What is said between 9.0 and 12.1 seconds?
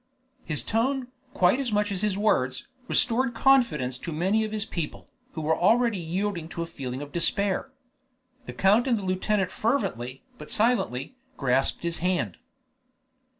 lieutenant fervently, but silently, grasped his